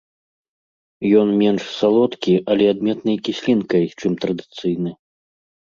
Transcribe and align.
Ён 1.19 1.27
менш 1.41 1.63
салодкі, 1.79 2.35
але 2.55 2.65
адметнай 2.73 3.17
кіслінкай, 3.29 3.83
чым 4.03 4.11
традыцыйны. 4.27 4.91